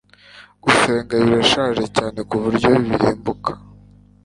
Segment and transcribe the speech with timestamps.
[0.63, 3.51] Gusenga birashaje cyane kuburyo birimbuka